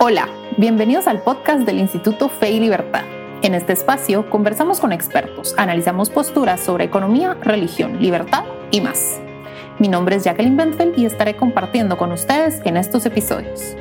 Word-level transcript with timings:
Hola, 0.00 0.28
bienvenidos 0.56 1.08
al 1.08 1.22
podcast 1.22 1.66
del 1.66 1.80
Instituto 1.80 2.28
Fe 2.28 2.52
y 2.52 2.60
Libertad. 2.60 3.02
En 3.42 3.52
este 3.52 3.72
espacio 3.72 4.30
conversamos 4.30 4.78
con 4.78 4.92
expertos, 4.92 5.56
analizamos 5.58 6.08
posturas 6.08 6.60
sobre 6.60 6.84
economía, 6.84 7.34
religión, 7.34 8.00
libertad 8.00 8.44
y 8.70 8.80
más. 8.80 9.18
Mi 9.80 9.88
nombre 9.88 10.14
es 10.14 10.22
Jacqueline 10.22 10.56
Bentfeld 10.56 10.96
y 10.96 11.04
estaré 11.04 11.34
compartiendo 11.34 11.98
con 11.98 12.12
ustedes 12.12 12.60
en 12.64 12.76
estos 12.76 13.06
episodios. 13.06 13.74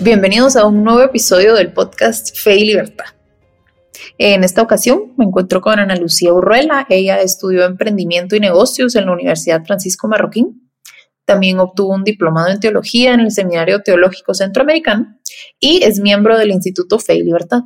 Bienvenidos 0.00 0.56
a 0.56 0.64
un 0.64 0.82
nuevo 0.82 1.02
episodio 1.02 1.52
del 1.52 1.74
podcast 1.74 2.34
Fe 2.34 2.56
y 2.56 2.64
Libertad. 2.64 3.15
En 4.18 4.44
esta 4.44 4.62
ocasión 4.62 5.12
me 5.18 5.26
encuentro 5.26 5.60
con 5.60 5.78
Ana 5.78 5.96
Lucía 5.96 6.32
Urruela. 6.32 6.86
Ella 6.88 7.20
estudió 7.20 7.64
emprendimiento 7.64 8.34
y 8.34 8.40
negocios 8.40 8.94
en 8.96 9.06
la 9.06 9.12
Universidad 9.12 9.64
Francisco 9.64 10.08
Marroquín. 10.08 10.70
También 11.26 11.58
obtuvo 11.58 11.92
un 11.92 12.04
diplomado 12.04 12.48
en 12.48 12.60
teología 12.60 13.12
en 13.12 13.20
el 13.20 13.30
Seminario 13.30 13.82
Teológico 13.82 14.32
Centroamericano 14.32 15.18
y 15.58 15.82
es 15.82 16.00
miembro 16.00 16.38
del 16.38 16.50
Instituto 16.52 16.98
Fe 16.98 17.16
y 17.16 17.24
Libertad. 17.24 17.62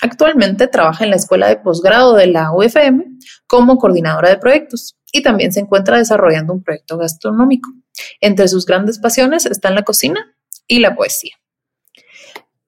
Actualmente 0.00 0.68
trabaja 0.68 1.04
en 1.04 1.10
la 1.10 1.16
Escuela 1.16 1.48
de 1.48 1.56
Posgrado 1.56 2.14
de 2.14 2.28
la 2.28 2.52
UFM 2.52 3.04
como 3.46 3.78
coordinadora 3.78 4.28
de 4.28 4.36
proyectos 4.36 4.96
y 5.10 5.22
también 5.22 5.52
se 5.52 5.60
encuentra 5.60 5.98
desarrollando 5.98 6.52
un 6.52 6.62
proyecto 6.62 6.98
gastronómico. 6.98 7.70
Entre 8.20 8.46
sus 8.46 8.66
grandes 8.66 8.98
pasiones 9.00 9.46
están 9.46 9.74
la 9.74 9.82
cocina 9.82 10.36
y 10.68 10.78
la 10.78 10.94
poesía. 10.94 11.34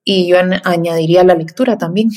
Y 0.03 0.27
yo 0.27 0.37
añadiría 0.63 1.23
la 1.23 1.35
lectura 1.35 1.77
también. 1.77 2.09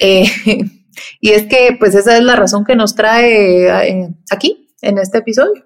Eh, 0.00 0.24
y 1.20 1.30
es 1.30 1.44
que, 1.46 1.76
pues, 1.78 1.94
esa 1.94 2.16
es 2.16 2.22
la 2.22 2.36
razón 2.36 2.64
que 2.64 2.76
nos 2.76 2.94
trae 2.94 3.66
eh, 3.66 4.08
aquí, 4.30 4.74
en 4.82 4.98
este 4.98 5.18
episodio. 5.18 5.64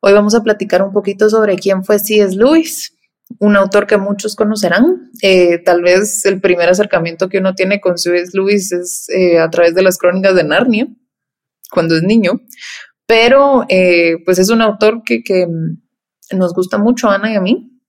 Hoy 0.00 0.12
vamos 0.12 0.34
a 0.34 0.42
platicar 0.42 0.82
un 0.82 0.92
poquito 0.92 1.30
sobre 1.30 1.56
quién 1.56 1.84
fue 1.84 1.98
C.S. 1.98 2.36
Lewis, 2.36 2.96
un 3.38 3.56
autor 3.56 3.86
que 3.86 3.96
muchos 3.96 4.36
conocerán. 4.36 5.10
Eh, 5.22 5.58
tal 5.58 5.82
vez 5.82 6.26
el 6.26 6.40
primer 6.40 6.68
acercamiento 6.68 7.28
que 7.28 7.38
uno 7.38 7.54
tiene 7.54 7.80
con 7.80 7.96
C.S. 7.96 8.32
Lewis 8.34 8.70
es 8.72 9.08
a 9.40 9.48
través 9.48 9.74
de 9.74 9.82
las 9.82 9.96
crónicas 9.96 10.34
de 10.34 10.44
Narnia, 10.44 10.88
cuando 11.70 11.96
es 11.96 12.02
niño. 12.02 12.40
Pero, 13.06 13.66
pues, 14.24 14.38
es 14.38 14.50
un 14.50 14.60
autor 14.60 15.02
que, 15.04 15.22
que 15.22 15.46
nos 16.32 16.52
gusta 16.52 16.76
mucho, 16.76 17.08
a 17.08 17.14
Ana 17.14 17.32
y 17.32 17.36
a 17.36 17.40
mí, 17.40 17.80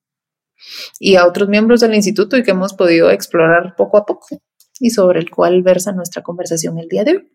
y 0.99 1.15
a 1.15 1.25
otros 1.25 1.49
miembros 1.49 1.81
del 1.81 1.95
instituto 1.95 2.37
y 2.37 2.43
que 2.43 2.51
hemos 2.51 2.73
podido 2.73 3.09
explorar 3.09 3.75
poco 3.75 3.97
a 3.97 4.05
poco 4.05 4.41
y 4.79 4.89
sobre 4.89 5.19
el 5.19 5.29
cual 5.29 5.61
versa 5.61 5.91
nuestra 5.91 6.21
conversación 6.21 6.77
el 6.77 6.87
día 6.87 7.03
de 7.03 7.11
hoy. 7.11 7.31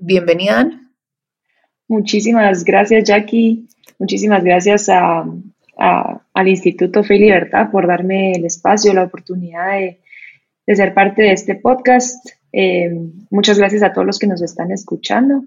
bienvenida, 0.00 0.60
Ana. 0.60 0.92
Muchísimas 1.88 2.64
gracias, 2.64 3.04
Jackie. 3.04 3.68
Muchísimas 3.98 4.42
gracias 4.42 4.88
a, 4.88 5.24
al 5.76 6.48
Instituto 6.48 7.04
Fe 7.04 7.16
y 7.16 7.20
Libertad 7.20 7.70
por 7.70 7.86
darme 7.86 8.32
el 8.32 8.44
espacio, 8.44 8.94
la 8.94 9.04
oportunidad 9.04 9.78
de, 9.78 10.00
ser 10.74 10.94
parte 10.94 11.22
de 11.22 11.32
este 11.32 11.56
podcast. 11.56 12.26
Eh, 12.52 12.90
muchas 13.30 13.58
gracias 13.58 13.82
a 13.82 13.92
todos 13.92 14.06
los 14.06 14.18
que 14.18 14.26
nos 14.26 14.42
están 14.42 14.70
escuchando. 14.70 15.42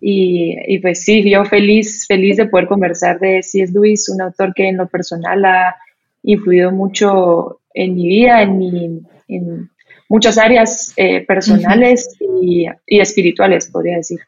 Y, 0.00 0.56
y, 0.66 0.78
pues 0.78 1.02
sí, 1.02 1.28
yo 1.30 1.44
feliz, 1.44 2.06
feliz 2.06 2.36
de 2.38 2.46
poder 2.46 2.66
conversar 2.66 3.18
de 3.20 3.42
C.S. 3.42 3.72
Lewis, 3.72 4.08
un 4.08 4.22
autor 4.22 4.54
que 4.54 4.68
en 4.68 4.78
lo 4.78 4.88
personal 4.88 5.44
ha 5.44 5.76
influido 6.22 6.72
mucho 6.72 7.60
en 7.74 7.94
mi 7.94 8.08
vida, 8.08 8.42
en 8.42 8.58
mi, 8.58 9.02
en, 9.28 9.70
muchas 10.10 10.36
áreas 10.36 10.92
eh, 10.96 11.24
personales 11.24 12.18
y, 12.42 12.66
espirituales, 12.86 13.70
podría 13.70 13.96
decir. 13.96 14.18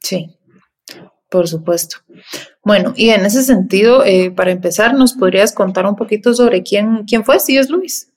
Sí, 0.00 0.30
por 1.28 1.46
supuesto. 1.46 1.98
Bueno, 2.64 2.94
y 2.96 3.10
en 3.10 3.24
ese 3.26 3.42
sentido, 3.42 4.04
eh, 4.04 4.30
para 4.30 4.50
empezar, 4.50 4.94
¿nos 4.94 5.12
podrías 5.12 5.54
contar 5.54 5.86
un 5.86 5.94
poquito 5.94 6.32
sobre 6.34 6.62
quién, 6.62 7.04
quién 7.06 7.24
fue 7.24 7.38
C.S. 7.38 7.70
Lewis? 7.70 8.10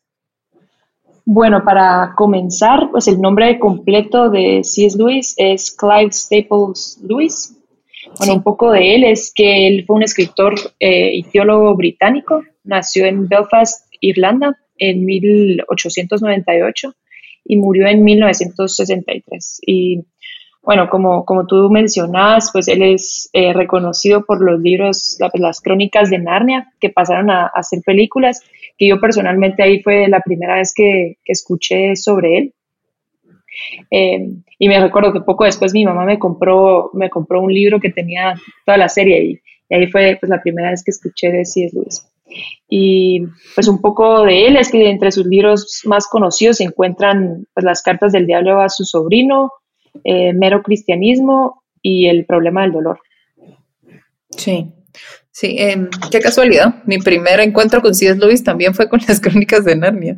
Bueno, 1.26 1.64
para 1.64 2.14
comenzar, 2.16 2.90
pues 2.90 3.08
el 3.10 3.20
nombre 3.20 3.60
completo 3.60 4.30
de 4.30 4.62
C.S. 4.64 4.98
Lewis 4.98 5.36
es 5.38 5.76
Clive 5.76 6.12
Staples 6.12 7.00
Lewis. 7.04 7.54
Bueno, 8.18 8.36
un 8.36 8.44
poco 8.44 8.72
de 8.72 8.96
él 8.96 9.04
es 9.04 9.32
que 9.36 9.68
él 9.68 9.84
fue 9.86 9.98
un 9.98 10.04
escritor 10.04 10.54
eh, 10.80 11.16
y 11.16 11.24
teólogo 11.24 11.76
británico, 11.76 12.44
nació 12.64 13.06
en 13.06 13.28
Belfast, 13.28 13.88
Irlanda, 14.00 14.58
en 14.78 15.06
1898 15.06 16.94
y 17.46 17.58
murió 17.58 17.88
en 17.88 18.04
1963. 18.04 19.62
Y 19.66 20.06
bueno, 20.62 20.90
como, 20.90 21.26
como 21.26 21.46
tú 21.46 21.70
mencionabas, 21.70 22.50
pues 22.54 22.70
él 22.70 22.82
es 22.84 23.30
eh, 23.34 23.52
reconocido 23.52 24.26
por 24.26 24.42
los 24.42 24.62
libros, 24.62 25.18
las 25.34 25.60
crónicas 25.60 26.10
de 26.10 26.20
Narnia, 26.20 26.72
que 26.80 26.90
pasaron 26.90 27.30
a, 27.30 27.48
hacer 27.48 27.82
películas, 27.86 28.42
que 28.78 28.88
yo 28.88 29.00
personalmente 29.00 29.62
ahí 29.62 29.82
fue 29.84 30.08
la 30.08 30.22
primera 30.22 30.56
vez 30.56 30.74
que, 30.74 31.18
escuché 31.26 31.98
sobre 31.98 32.38
él. 32.38 32.54
Eh, 33.92 34.30
y 34.58 34.68
me 34.68 34.80
recuerdo 34.80 35.12
que 35.12 35.22
poco 35.22 35.44
después 35.44 35.74
mi 35.74 35.86
mamá 35.86 36.06
me 36.06 36.18
compró, 36.18 36.90
me 36.94 37.10
compró 37.10 37.42
un 37.42 37.54
libro 37.54 37.80
que 37.80 37.90
tenía 37.90 38.36
toda 38.66 38.78
la 38.78 38.90
serie 38.90 39.24
y, 39.24 39.42
ahí 39.74 39.88
fue 39.88 40.18
pues, 40.20 40.30
la 40.30 40.42
primera 40.42 40.70
vez 40.70 40.84
que 40.84 40.92
escuché 40.92 41.30
de 41.30 41.46
C.S. 41.46 41.76
Lewis. 41.76 42.08
Y 42.68 43.22
pues 43.56 43.68
un 43.68 43.82
poco 43.82 44.24
de 44.24 44.48
él 44.48 44.58
es 44.58 44.72
que 44.72 44.90
entre 44.90 45.12
sus 45.12 45.26
libros 45.26 45.82
más 45.86 46.08
conocidos 46.08 46.58
se 46.58 46.64
encuentran 46.64 47.46
pues, 47.54 47.64
las 47.64 47.82
cartas 47.82 48.12
del 48.12 48.26
diablo 48.26 48.62
a 48.62 48.70
su 48.70 48.86
sobrino, 48.86 49.52
eh, 50.04 50.34
Mero 50.34 50.64
Cristianismo 50.64 51.64
y 51.82 52.08
el 52.08 52.26
problema 52.26 52.62
del 52.62 52.72
dolor. 52.72 53.00
Sí, 54.30 54.72
sí, 55.32 55.56
em, 55.60 55.90
qué 56.12 56.20
casualidad. 56.20 56.84
Mi 56.86 56.98
primer 56.98 57.40
encuentro 57.40 57.82
con 57.82 57.94
C.S. 57.94 58.20
Lewis 58.20 58.44
también 58.44 58.74
fue 58.74 58.90
con 58.90 59.00
las 59.08 59.20
crónicas 59.22 59.66
de 59.66 59.76
Narnia. 59.76 60.16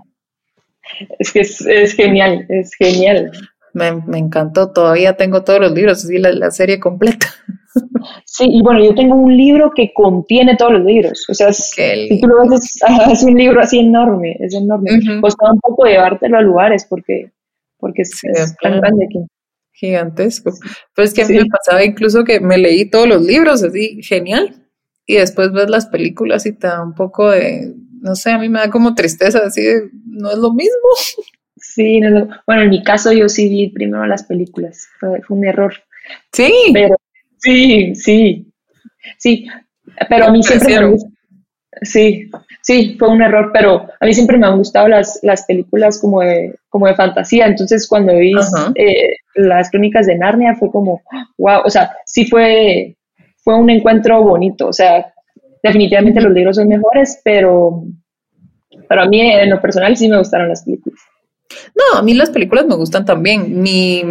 Es 1.19 1.31
que 1.31 1.39
es, 1.41 1.93
genial, 1.93 2.45
es 2.49 2.73
genial. 2.75 3.31
Me, 3.75 4.17
encantó, 4.17 4.71
todavía 4.71 5.17
tengo 5.17 5.43
todos 5.43 5.59
los 5.59 5.71
libros, 5.73 6.03
así 6.03 6.17
la 6.17 6.49
serie 6.49 6.79
completa. 6.79 7.27
Sí, 8.25 8.45
y 8.49 8.61
bueno, 8.61 8.83
yo 8.83 8.93
tengo 8.95 9.15
un 9.15 9.35
libro 9.35 9.71
que 9.75 9.91
contiene 9.93 10.55
todos 10.55 10.73
los 10.73 10.85
libros. 10.85 11.25
O 11.29 11.33
sea, 11.33 11.51
si 11.53 12.19
tú 12.21 12.27
lo 12.27 12.49
ves, 12.49 12.79
es, 13.11 13.23
un 13.23 13.35
libro 13.35 13.61
así 13.61 13.79
enorme, 13.79 14.35
es 14.39 14.53
enorme. 14.53 14.91
Pues 15.21 15.35
un 15.39 15.59
poco 15.59 15.85
llevártelo 15.85 16.37
a 16.37 16.41
lugares 16.41 16.85
porque, 16.89 17.31
porque 17.77 18.03
es, 18.03 18.21
tan 18.61 18.79
grande 18.79 19.07
que... 19.09 19.19
Gigantesco. 19.73 20.51
Pues 20.95 21.13
que 21.13 21.23
a 21.23 21.27
mí 21.27 21.35
me 21.35 21.45
pasaba 21.45 21.83
incluso 21.83 22.23
que 22.23 22.39
me 22.39 22.57
leí 22.57 22.89
todos 22.89 23.07
los 23.07 23.21
libros, 23.21 23.61
así, 23.61 24.01
genial. 24.03 24.55
Y 25.05 25.15
después 25.15 25.51
ves 25.51 25.69
las 25.69 25.87
películas 25.87 26.45
y 26.45 26.53
te 26.53 26.67
da 26.67 26.81
un 26.81 26.95
poco 26.95 27.29
de, 27.29 27.73
no 27.99 28.15
sé, 28.15 28.31
a 28.31 28.37
mí 28.37 28.47
me 28.47 28.59
da 28.59 28.69
como 28.69 28.95
tristeza, 28.95 29.39
así 29.45 29.61
de, 29.61 29.89
no 30.05 30.31
es 30.31 30.37
lo 30.37 30.53
mismo. 30.53 30.71
Sí, 31.75 31.99
bueno, 32.47 32.61
en 32.63 32.69
mi 32.69 32.83
caso 32.83 33.11
yo 33.11 33.27
sí 33.27 33.49
vi 33.49 33.69
primero 33.69 34.05
las 34.05 34.23
películas, 34.23 34.87
fue, 34.99 35.21
fue 35.21 35.37
un 35.37 35.45
error. 35.45 35.73
Sí. 36.31 36.51
Pero, 36.73 36.95
Sí, 37.45 37.93
sí, 37.93 38.51
sí, 39.19 39.47
pero 40.09 40.25
a 40.25 40.31
mí 40.31 40.41
siempre 40.41 40.79
me 40.79 40.95
Sí, 41.81 42.31
sí, 42.61 42.95
fue 42.97 43.09
un 43.09 43.21
error, 43.21 43.51
pero 43.53 43.87
a 43.99 44.05
mí 44.05 44.13
siempre 44.13 44.37
me 44.37 44.47
han 44.47 44.57
gustado 44.57 44.87
las, 44.87 45.19
las 45.23 45.45
películas 45.45 45.99
como 45.99 46.21
de, 46.21 46.55
como 46.69 46.87
de 46.87 46.95
fantasía, 46.95 47.45
entonces 47.45 47.85
cuando 47.87 48.15
vi 48.15 48.31
eh, 48.75 49.17
las 49.35 49.69
crónicas 49.69 50.07
de 50.07 50.17
Narnia 50.17 50.55
fue 50.55 50.71
como, 50.71 51.01
wow, 51.37 51.61
o 51.65 51.69
sea, 51.69 51.91
sí 52.05 52.25
fue, 52.25 52.95
fue 53.43 53.55
un 53.55 53.69
encuentro 53.69 54.23
bonito, 54.23 54.67
o 54.67 54.73
sea, 54.73 55.13
definitivamente 55.61 56.21
los 56.21 56.31
libros 56.31 56.55
son 56.55 56.69
mejores, 56.69 57.19
pero, 57.25 57.83
pero 58.87 59.01
a 59.01 59.07
mí 59.07 59.19
en 59.19 59.49
lo 59.49 59.61
personal 59.61 59.97
sí 59.97 60.07
me 60.07 60.17
gustaron 60.17 60.47
las 60.47 60.63
películas. 60.63 60.99
No, 61.75 61.99
a 61.99 62.01
mí 62.01 62.13
las 62.13 62.29
películas 62.29 62.65
me 62.65 62.75
gustan 62.75 63.05
también. 63.05 63.61
Mi, 63.61 64.03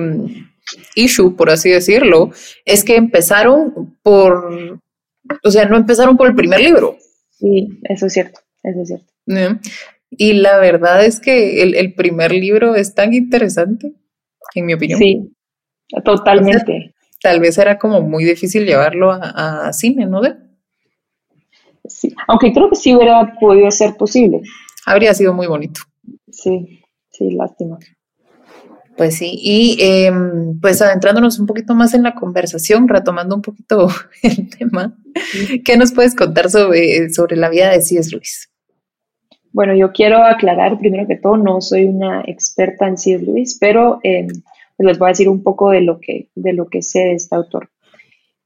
issue, 0.95 1.37
por 1.37 1.51
así 1.51 1.71
decirlo, 1.71 2.31
es 2.65 2.85
que 2.85 2.97
empezaron 2.97 3.97
por, 4.03 4.81
o 5.43 5.51
sea, 5.51 5.67
no 5.67 5.77
empezaron 5.77 6.17
por 6.17 6.29
el 6.29 6.35
primer 6.35 6.61
libro. 6.61 6.97
Sí, 7.31 7.69
eso 7.85 8.07
es 8.07 8.13
cierto, 8.13 8.41
eso 8.63 8.83
es 8.83 8.89
cierto. 8.89 9.61
Y 10.11 10.35
la 10.35 10.59
verdad 10.59 11.05
es 11.05 11.21
que 11.21 11.63
el, 11.63 11.95
primer 11.95 12.33
libro 12.33 12.75
es 12.75 12.95
tan 12.95 13.13
interesante, 13.15 13.93
en 14.55 14.67
mi 14.67 14.75
opinión. 14.75 14.99
Sí, 14.99 15.31
totalmente. 16.05 16.95
tal 17.21 17.41
vez 17.41 17.59
era 17.59 17.79
como 17.79 18.01
muy 18.01 18.25
difícil 18.25 18.65
llevarlo 18.65 19.11
a, 19.13 19.73
cine, 19.73 20.07
¿no? 20.07 20.23
Sí, 21.87 22.15
aunque 22.29 22.53
creo 22.53 22.71
que 22.71 22.77
sí 22.77 22.95
hubiera 22.95 23.35
podido 23.39 23.71
ser 23.71 23.97
posible. 23.97 24.41
Habría 24.87 25.13
sido 25.15 25.35
muy 25.35 25.47
bonito. 25.47 25.81
Sí, 26.31 26.84
sí, 27.17 27.31
lástima. 27.31 27.79
Pues 28.97 29.17
sí, 29.17 29.33
y 29.41 29.77
em, 29.81 30.61
pues 30.61 30.81
adentrándonos 30.81 31.41
un 31.41 31.47
poquito 31.47 31.75
más 31.75 31.95
en 31.95 32.05
la 32.05 32.15
conversación, 32.15 32.87
retomando 32.87 33.35
un 33.35 33.43
poquito 33.43 33.89
el 34.23 34.49
tema, 34.51 34.97
¿qué 35.65 35.77
nos 35.77 35.93
puedes 35.93 36.15
contar 36.15 36.51
sobre, 36.51 37.11
sobre 37.11 37.37
la 37.37 37.49
vida 37.49 37.71
de 37.71 37.81
C.S. 37.81 38.11
Lewis? 38.13 38.51
Bueno, 39.53 39.75
yo 39.75 39.93
quiero 39.93 40.25
aclarar 40.25 40.79
primero 40.79 41.07
que 41.07 41.17
todo, 41.17 41.37
no 41.37 41.61
soy 41.61 41.85
una 41.87 42.23
experta 42.27 42.87
en 42.87 42.99
C.S. 42.99 43.25
Lewis, 43.25 43.59
pero 43.61 43.99
em, 44.03 44.29
les 44.79 44.99
voy 44.99 45.07
a 45.07 45.11
decir 45.11 45.29
un 45.29 45.43
poco 45.43 45.71
de 45.71 45.81
lo 45.81 45.99
que, 46.01 46.29
de 46.35 46.53
lo 46.53 46.67
que 46.67 46.83
sé 46.83 47.01
de 47.01 47.15
este 47.15 47.35
autor. 47.35 47.71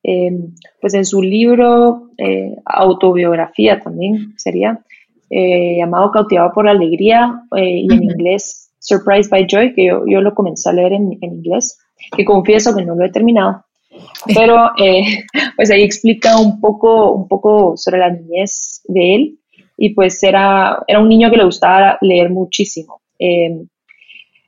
Em, 0.02 0.54
pues 0.80 0.94
en 0.94 1.04
su 1.04 1.22
libro, 1.22 2.10
eh, 2.16 2.56
autobiografía 2.64 3.80
también 3.80 4.34
sería, 4.38 4.82
eh, 5.30 5.76
llamado 5.78 6.10
Cautivado 6.10 6.52
por 6.52 6.64
la 6.64 6.72
Alegría, 6.72 7.42
eh, 7.56 7.80
y 7.80 7.92
en 7.92 8.02
inglés 8.04 8.72
Surprised 8.78 9.30
by 9.30 9.46
Joy, 9.46 9.74
que 9.74 9.86
yo, 9.86 10.04
yo 10.06 10.20
lo 10.20 10.34
comencé 10.34 10.70
a 10.70 10.72
leer 10.72 10.92
en, 10.92 11.18
en, 11.20 11.34
inglés, 11.34 11.78
que 12.16 12.24
confieso 12.24 12.74
que 12.74 12.84
no 12.84 12.94
lo 12.94 13.04
he 13.04 13.10
terminado, 13.10 13.64
pero 14.34 14.70
pues 15.56 15.70
ahí 15.70 15.82
explica 15.82 16.38
un 16.38 16.60
poco, 16.60 17.12
un 17.12 17.28
poco 17.28 17.76
sobre 17.76 17.98
la 17.98 18.10
niñez 18.10 18.82
de 18.84 19.14
él, 19.14 19.38
y 19.76 19.90
pues 19.94 20.22
era, 20.22 20.82
era 20.86 21.00
un 21.00 21.08
niño 21.08 21.30
que 21.30 21.36
le 21.36 21.44
gustaba 21.44 21.98
leer 22.00 22.30
muchísimo. 22.30 23.00
Em, 23.18 23.68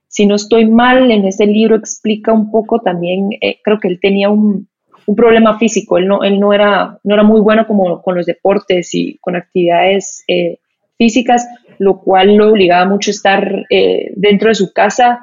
si 0.08 0.26
no 0.26 0.34
estoy 0.34 0.66
mal, 0.66 1.10
en 1.10 1.24
ese 1.24 1.46
libro 1.46 1.76
explica 1.76 2.32
un 2.32 2.50
poco 2.50 2.80
también, 2.80 3.28
creo 3.62 3.78
que 3.78 3.86
él 3.86 4.00
tenía 4.00 4.28
un, 4.28 4.68
un 5.10 5.16
problema 5.16 5.58
físico. 5.58 5.98
Él 5.98 6.06
no, 6.06 6.22
él 6.22 6.38
no, 6.38 6.52
era, 6.52 6.98
no 7.02 7.14
era 7.14 7.24
muy 7.24 7.40
bueno 7.40 7.66
como 7.66 8.00
con 8.00 8.14
los 8.14 8.26
deportes 8.26 8.94
y 8.94 9.18
con 9.18 9.34
actividades 9.34 10.22
eh, 10.28 10.58
físicas, 11.00 11.48
lo 11.78 11.98
cual 11.98 12.36
lo 12.36 12.50
obligaba 12.50 12.84
mucho 12.84 13.10
a 13.10 13.16
estar 13.16 13.66
eh, 13.70 14.12
dentro 14.16 14.50
de 14.50 14.54
su 14.54 14.70
casa, 14.74 15.18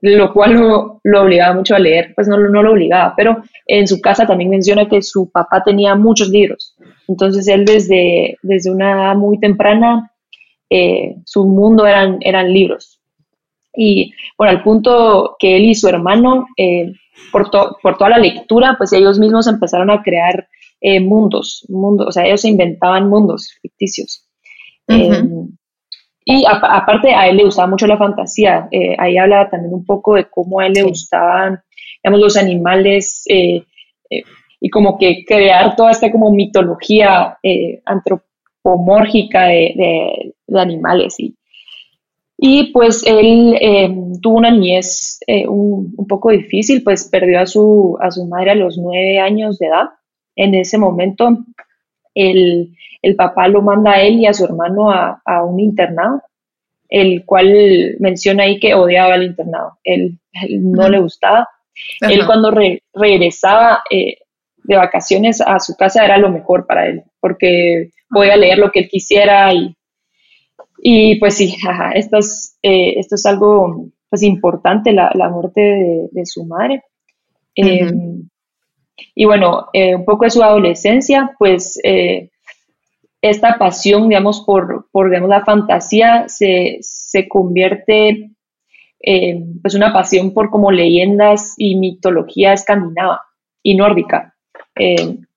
lo 0.00 0.32
cual 0.32 0.54
lo, 0.54 1.22
obligaba 1.22 1.54
mucho 1.54 1.74
a 1.74 1.78
leer. 1.78 2.14
Pues 2.14 2.28
no, 2.28 2.38
lo 2.38 2.72
obligaba, 2.72 3.12
pero 3.14 3.42
en 3.66 3.86
su 3.86 4.00
casa 4.00 4.26
también 4.26 4.48
menciona 4.48 4.88
que 4.88 5.02
su 5.02 5.30
papá 5.30 5.62
tenía 5.62 5.94
muchos 5.96 6.30
libros. 6.30 6.74
Entonces 7.06 7.46
él 7.46 7.66
desde, 7.66 8.38
desde 8.42 8.70
una 8.70 8.92
edad 8.92 9.16
muy 9.16 9.38
temprana, 9.38 10.10
eh, 10.70 11.16
su 11.26 11.44
mundo 11.44 11.86
eran, 11.86 12.16
eran 12.22 12.50
libros. 12.54 12.98
Y 13.74 14.14
bueno, 14.38 14.52
al 14.56 14.62
punto 14.62 15.36
que 15.38 15.56
él 15.56 15.64
y 15.66 15.74
su 15.74 15.88
hermano 15.88 16.46
por, 17.30 17.50
por 17.82 17.98
toda 17.98 18.10
la 18.10 18.18
lectura, 18.18 18.76
pues 18.78 18.94
ellos 18.94 19.18
mismos 19.18 19.46
empezaron 19.46 19.90
a 19.90 20.02
crear 20.02 20.48
eh, 20.80 21.00
mundos, 21.00 21.66
mundos, 21.68 22.06
o 22.06 22.12
sea, 22.12 22.24
ellos 22.24 22.40
se 22.40 22.48
inventaban 22.48 23.08
mundos 23.08 23.58
ficticios. 23.60 24.27
Em, 24.88 25.48
y 26.24 26.44
aparte 26.46 27.14
a 27.14 27.28
él 27.28 27.36
le 27.38 27.44
gustaba 27.44 27.68
mucho 27.68 27.86
la 27.86 27.96
fantasía, 27.96 28.68
eh, 28.70 28.94
ahí 28.98 29.16
habla 29.16 29.48
también 29.48 29.74
un 29.74 29.84
poco 29.84 30.14
de 30.14 30.26
cómo 30.28 30.60
a 30.60 30.66
él 30.66 30.72
le 30.74 30.82
gustaban, 30.82 31.60
digamos, 32.02 32.20
los 32.20 32.36
animales 32.36 33.24
eh, 33.28 33.64
y 34.60 34.70
como 34.70 34.98
que 34.98 35.24
crear 35.26 35.76
toda 35.76 35.90
esta 35.90 36.10
como 36.10 36.30
mitología 36.30 37.38
antropomórfica 37.84 39.46
de, 39.46 40.34
de 40.46 40.60
animales 40.60 41.18
y, 41.18 41.38
y 42.40 42.70
pues 42.72 43.04
él 43.04 43.58
eh, 43.60 43.92
tuvo 44.22 44.38
una 44.38 44.52
niñez 44.52 45.18
eh, 45.26 45.48
un, 45.48 45.92
poco 46.08 46.30
difícil, 46.30 46.84
pues 46.84 47.08
perdió 47.08 47.40
a 47.40 47.46
su, 47.46 47.98
a 48.00 48.12
su 48.12 48.26
madre 48.26 48.52
a 48.52 48.54
los 48.54 48.78
nueve 48.78 49.18
años 49.18 49.58
de 49.58 49.66
edad. 49.66 49.88
En 50.36 50.54
ese 50.54 50.78
momento, 50.78 51.36
el, 52.18 52.74
el 53.02 53.16
papá 53.16 53.48
lo 53.48 53.62
manda 53.62 53.92
a 53.92 54.02
él 54.02 54.18
y 54.20 54.26
a 54.26 54.34
su 54.34 54.44
hermano 54.44 54.90
a, 54.90 55.20
a 55.24 55.44
un 55.44 55.60
internado, 55.60 56.22
el 56.88 57.24
cual 57.24 57.96
menciona 58.00 58.44
ahí 58.44 58.58
que 58.58 58.74
odiaba 58.74 59.14
el 59.14 59.24
internado. 59.24 59.78
Él, 59.84 60.18
no 60.50 60.88
le 60.88 61.00
gustaba. 61.00 61.48
Él 62.00 62.26
cuando 62.26 62.52
regresaba 62.94 63.82
eh, 63.90 64.18
de 64.64 64.76
vacaciones 64.76 65.40
a 65.40 65.58
su 65.60 65.76
casa 65.76 66.04
era 66.04 66.18
lo 66.18 66.30
mejor 66.30 66.66
para 66.66 66.86
él, 66.86 67.02
porque 67.20 67.90
podía 68.10 68.36
leer 68.36 68.58
lo 68.58 68.70
que 68.70 68.80
él 68.80 68.88
quisiera 68.88 69.52
y 69.52 69.74
y 70.80 71.16
pues 71.18 71.34
sí, 71.36 71.56
esto, 71.94 72.18
es, 72.18 72.56
eh, 72.62 72.94
esto 72.98 73.16
es 73.16 73.26
algo 73.26 73.88
pues 74.08 74.22
importante, 74.22 74.92
la, 74.92 75.10
la 75.14 75.28
muerte 75.28 76.08
de, 76.10 76.26
su 76.26 76.44
madre. 76.44 76.82
Em, 77.54 78.28
y 79.14 79.24
bueno, 79.24 79.68
eh, 79.72 79.94
un 79.94 80.04
poco 80.04 80.24
de 80.24 80.30
su 80.30 80.42
adolescencia, 80.42 81.34
pues 81.38 81.78
eh, 81.84 82.30
esta 83.20 83.58
pasión, 83.58 84.08
digamos, 84.08 84.42
por, 84.46 84.88
por 84.90 85.08
digamos, 85.08 85.28
la 85.28 85.44
fantasía 85.44 86.28
se, 86.28 86.78
se 86.80 87.28
convierte 87.28 88.30
en 89.00 89.60
pues 89.60 89.74
una 89.74 89.92
pasión 89.92 90.34
por 90.34 90.50
como 90.50 90.70
leyendas 90.72 91.54
y 91.56 91.76
mitología 91.76 92.52
escandinava 92.52 93.22
y 93.62 93.76
nórdica. 93.76 94.34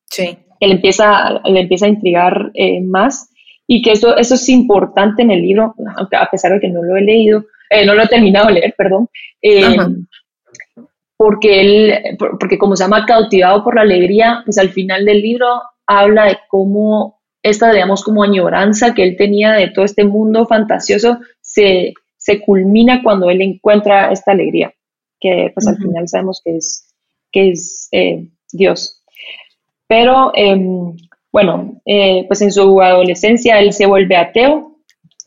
sí. 0.05 0.37
Él 0.59 0.73
empieza, 0.73 1.41
le 1.43 1.61
empieza 1.61 1.87
a 1.87 1.89
intrigar 1.89 2.51
más 2.83 3.31
y 3.73 3.81
que 3.81 3.93
eso, 3.93 4.17
eso 4.17 4.35
es 4.35 4.49
importante 4.49 5.21
en 5.21 5.31
el 5.31 5.41
libro, 5.41 5.73
aunque 5.95 6.17
a 6.17 6.29
pesar 6.29 6.51
de 6.51 6.59
que 6.59 6.67
no 6.67 6.83
lo 6.83 6.97
he 6.97 7.01
leído, 7.01 7.45
eh, 7.69 7.85
no 7.85 7.95
lo 7.95 8.03
he 8.03 8.07
terminado 8.07 8.47
de 8.47 8.55
leer, 8.55 8.75
perdón, 8.77 9.07
eh, 9.41 9.77
porque 11.21 11.61
él, 11.61 12.17
porque 12.17 12.57
como 12.57 12.75
se 12.75 12.83
llama 12.83 13.05
Cautivado 13.05 13.63
por 13.63 13.75
la 13.75 13.83
Alegría, 13.83 14.41
pues 14.43 14.57
al 14.57 14.69
final 14.69 15.05
del 15.05 15.21
libro 15.21 15.45
habla 15.85 16.25
de 16.25 16.39
cómo 16.49 17.21
esta, 17.43 17.71
digamos, 17.71 18.03
como 18.03 18.23
añoranza 18.23 18.95
que 18.95 19.03
él 19.03 19.17
tenía 19.17 19.51
de 19.51 19.69
todo 19.69 19.85
este 19.85 20.03
mundo 20.03 20.47
fantasioso 20.47 21.19
se, 21.39 21.93
se 22.17 22.41
culmina 22.41 23.03
cuando 23.03 23.29
él 23.29 23.39
encuentra 23.43 24.11
esta 24.11 24.31
alegría, 24.31 24.73
que 25.19 25.51
pues 25.53 25.67
al 25.67 25.77
final 25.77 26.07
sabemos 26.07 26.41
que 26.43 26.57
es, 26.57 26.91
que 27.31 27.51
es 27.51 27.87
eh, 27.91 28.25
Dios. 28.51 29.03
Pero 29.85 30.31
em, 30.33 30.97
bueno, 31.31 31.83
eh, 31.85 32.25
pues 32.27 32.41
en 32.41 32.51
su 32.51 32.81
adolescencia 32.81 33.59
él 33.59 33.73
se 33.73 33.85
vuelve 33.85 34.15
ateo 34.17 34.79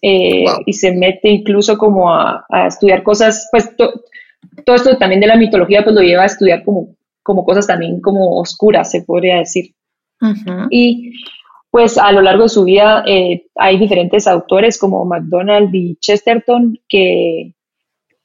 eh, 0.03 0.45
y 0.67 0.73
se 0.73 0.91
mete 0.91 1.29
incluso 1.29 1.79
como 1.79 2.13
a, 2.13 2.45
estudiar 2.67 3.05
cosas, 3.05 3.49
pues 3.53 3.71
todo 4.65 4.77
esto 4.77 4.97
también 4.99 5.21
de 5.21 5.27
la 5.27 5.37
mitología 5.37 5.83
pues 5.83 5.95
lo 5.95 6.03
lleva 6.03 6.23
a 6.23 6.27
estudiar 6.27 6.65
como, 6.65 6.97
como 7.23 7.45
cosas 7.45 7.67
también 7.67 8.01
como 8.01 8.39
oscuras, 8.39 8.91
se 8.91 9.03
podría 9.03 9.39
decir. 9.39 9.75
Y 10.71 11.13
pues 11.71 11.99
a 11.99 12.13
lo 12.13 12.23
largo 12.23 12.45
de 12.45 12.49
su 12.49 12.65
vida 12.65 13.05
eh, 13.07 13.47
hay 13.57 13.79
diferentes 13.79 14.27
autores 14.27 14.79
como 14.79 15.05
MacDonald 15.05 15.75
y 15.75 15.97
Chesterton 15.97 16.79
que, 16.89 17.55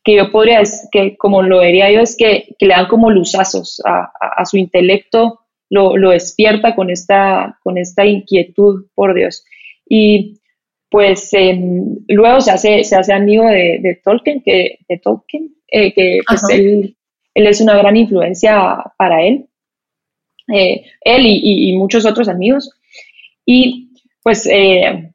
que 0.03 0.15
yo 0.15 0.31
podría, 0.31 0.61
que 0.91 1.17
como 1.17 1.41
lo 1.41 1.61
diría 1.61 1.91
yo, 1.91 1.99
es 2.01 2.15
que, 2.15 2.55
que 2.57 2.67
le 2.67 2.75
dan 2.75 2.87
como 2.87 3.09
luzazos 3.09 3.81
a, 3.85 4.11
a 4.37 4.45
su 4.45 4.57
intelecto 4.57 5.39
lo, 5.69 5.97
lo, 5.97 6.11
despierta 6.11 6.75
con 6.75 6.89
esta, 6.89 7.59
con 7.63 7.77
esta 7.77 8.05
inquietud 8.05 8.85
por 8.95 9.13
Dios. 9.13 9.45
Y 9.87 10.39
pues 10.89 11.31
em, 11.33 11.97
luego 12.07 12.41
se 12.41 12.51
hace, 12.51 12.83
se 12.83 12.95
hace 12.95 13.13
amigo 13.13 13.45
de, 13.45 13.79
de 13.81 13.99
Tolkien, 14.03 14.41
que, 14.41 14.79
de 14.87 14.97
Tolkien, 14.97 15.55
eh, 15.71 15.93
que 15.93 16.19
pues 16.27 16.43
él, 16.49 16.95
él, 17.33 17.47
es 17.47 17.61
una 17.61 17.77
gran 17.77 17.97
influencia 17.97 18.83
para 18.97 19.23
él, 19.23 19.45
eh, 20.53 20.83
él 21.01 21.25
y, 21.25 21.69
y, 21.69 21.77
muchos 21.77 22.05
otros 22.05 22.27
amigos. 22.27 22.71
Y 23.45 23.89
pues 24.23 24.45
eh, 24.47 25.11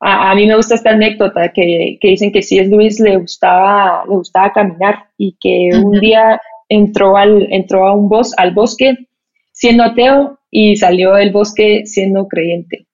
a, 0.00 0.30
a, 0.30 0.34
mí 0.34 0.46
me 0.46 0.56
gusta 0.56 0.74
esta 0.74 0.90
anécdota 0.90 1.52
que, 1.52 1.98
que 2.00 2.08
dicen 2.08 2.32
que 2.32 2.42
si 2.42 2.58
es 2.58 2.68
Luis 2.68 3.00
le 3.00 3.16
gustaba, 3.16 4.04
le 4.08 4.16
gustaba 4.16 4.52
caminar 4.52 5.06
y 5.16 5.36
que 5.40 5.70
un 5.76 5.98
día 6.00 6.40
entró, 6.68 7.16
al, 7.16 7.48
entró 7.52 7.86
a 7.86 7.94
un 7.94 8.08
bos, 8.08 8.34
al 8.36 8.52
bosque 8.52 9.08
siendo 9.52 9.82
ateo 9.82 10.38
y 10.50 10.76
salió 10.76 11.14
del 11.14 11.32
bosque 11.32 11.82
siendo 11.84 12.28
creyente. 12.28 12.86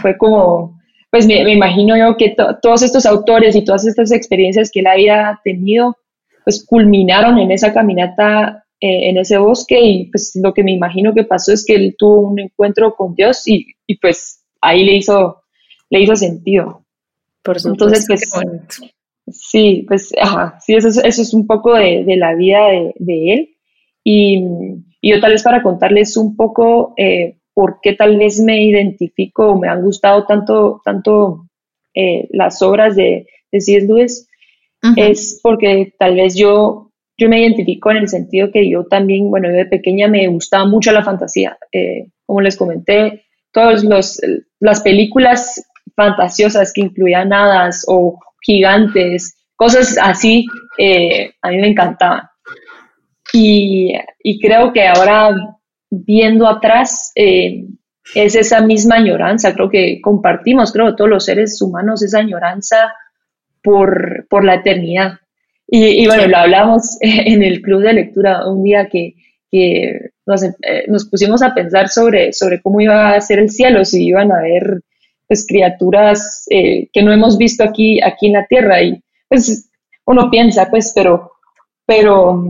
Fue 0.00 0.16
como, 0.16 0.78
pues 1.10 1.26
me, 1.26 1.52
imagino 1.52 1.96
yo 1.96 2.16
que 2.16 2.34
todos 2.62 2.82
estos 2.82 3.06
autores 3.06 3.56
y 3.56 3.64
todas 3.64 3.86
estas 3.86 4.12
experiencias 4.12 4.70
que 4.70 4.80
él 4.80 4.86
había 4.86 5.40
tenido, 5.44 5.96
pues 6.46 6.64
culminaron 6.64 7.38
en 7.38 7.50
esa 7.50 7.74
caminata 7.74 8.64
eh, 8.80 9.08
en 9.08 9.18
ese 9.18 9.36
bosque 9.36 9.80
y 9.80 10.04
pues 10.12 10.38
lo 10.40 10.54
que 10.54 10.62
me 10.62 10.70
imagino 10.70 11.12
que 11.12 11.24
pasó 11.24 11.52
es 11.52 11.64
que 11.66 11.74
él 11.74 11.96
tuvo 11.98 12.20
un 12.20 12.38
encuentro 12.38 12.94
con 12.94 13.16
Dios 13.16 13.42
y, 13.48 13.66
y 13.84 13.98
pues 13.98 14.44
ahí 14.60 14.84
le 14.84 14.94
hizo, 14.94 15.42
le 15.90 16.02
hizo 16.02 16.14
sentido. 16.14 16.84
Por 17.42 17.56
Entonces, 17.64 18.04
pues, 18.06 18.30
sí, 19.26 19.84
pues, 19.88 20.12
ajá, 20.20 20.56
sí, 20.60 20.76
eso 20.76 20.86
es, 20.86 20.98
eso 20.98 21.22
es 21.22 21.34
un 21.34 21.48
poco 21.48 21.74
de, 21.74 22.04
de 22.04 22.16
la 22.16 22.36
vida 22.36 22.68
de, 22.68 22.94
de 22.94 23.32
él. 23.32 23.56
Y, 24.04 24.44
y 25.00 25.10
yo 25.10 25.20
tal 25.20 25.32
vez 25.32 25.42
para 25.42 25.64
contarles 25.64 26.16
un 26.16 26.36
poco 26.36 26.94
eh, 26.96 27.38
por 27.54 27.80
qué 27.82 27.94
tal 27.94 28.18
vez 28.18 28.38
me 28.38 28.64
identifico 28.64 29.48
o 29.48 29.58
me 29.58 29.68
han 29.68 29.82
gustado 29.82 30.26
tanto, 30.26 30.80
tanto 30.84 31.48
eh, 31.92 32.28
las 32.30 32.62
obras 32.62 32.94
de, 32.94 33.26
de 33.50 33.60
C.S. 33.60 33.84
Lewis, 33.88 34.28
es 34.96 35.40
porque 35.42 35.94
tal 35.98 36.14
vez 36.14 36.36
yo, 36.36 36.92
yo 37.18 37.28
me 37.28 37.40
identifico 37.40 37.90
en 37.90 37.98
el 37.98 38.08
sentido 38.08 38.50
que 38.52 38.70
yo 38.70 38.84
también, 38.84 39.30
bueno, 39.30 39.48
yo 39.48 39.56
de 39.56 39.66
pequeña 39.66 40.08
me 40.08 40.26
gustaba 40.28 40.66
mucho 40.66 40.92
la 40.92 41.02
fantasía. 41.02 41.58
Eh, 41.72 42.08
como 42.24 42.40
les 42.40 42.56
comenté, 42.56 43.24
todas 43.52 43.84
las 44.60 44.80
películas 44.82 45.64
fantasiosas 45.94 46.72
que 46.72 46.82
incluían 46.82 47.32
hadas 47.32 47.84
o 47.88 48.18
gigantes, 48.40 49.36
cosas 49.56 49.98
así, 50.00 50.46
a 51.42 51.50
mí 51.50 51.58
me 51.58 51.68
encantaban. 51.68 52.22
Y, 53.32 53.92
creo 54.40 54.72
que 54.72 54.86
ahora, 54.86 55.34
viendo 55.90 56.46
atrás, 56.46 57.12
eh, 57.14 57.66
es 58.14 58.34
esa 58.34 58.60
misma 58.60 58.96
añoranza, 58.96 59.52
creo 59.54 59.68
que 59.68 60.00
compartimos, 60.00 60.72
creo, 60.72 60.94
todos 60.94 61.10
los 61.10 61.24
seres 61.24 61.60
humanos 61.60 62.02
esa 62.02 62.20
añoranza 62.20 62.92
por, 63.66 64.28
por 64.30 64.44
la 64.44 64.54
eternidad. 64.54 65.18
Y, 65.66 66.06
bueno, 66.06 66.28
lo 66.28 66.36
hablamos 66.36 66.96
en 67.00 67.42
el 67.42 67.60
club 67.60 67.82
de 67.82 67.94
lectura 67.94 68.48
un 68.48 68.62
día 68.62 68.88
que, 68.88 69.14
que 69.50 70.12
nos, 70.24 70.44
eh, 70.44 70.84
nos, 70.86 71.06
pusimos 71.06 71.42
a 71.42 71.52
pensar 71.52 71.88
sobre, 71.88 72.32
sobre 72.32 72.62
cómo 72.62 72.80
iba 72.80 73.12
a 73.12 73.20
ser 73.20 73.40
el 73.40 73.50
cielo, 73.50 73.84
si 73.84 74.06
iban 74.06 74.30
a 74.30 74.38
haber 74.38 74.82
pues, 75.26 75.44
criaturas 75.48 76.46
eh, 76.48 76.88
que 76.92 77.02
no 77.02 77.12
hemos 77.12 77.36
visto 77.36 77.64
aquí, 77.64 78.00
aquí 78.00 78.28
en 78.28 78.34
la 78.34 78.46
tierra. 78.46 78.80
Y 78.80 79.02
pues 79.28 79.68
uno 80.06 80.30
piensa, 80.30 80.70
pues, 80.70 80.92
pero, 80.94 81.32
pero 81.84 82.40